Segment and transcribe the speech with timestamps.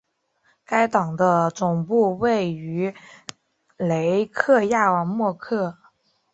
[0.65, 2.95] 该党的总部位于
[3.77, 5.77] 雷克雅未克。